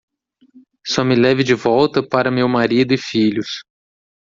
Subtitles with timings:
[0.83, 3.61] Só me leve de volta para meu marido e filhos.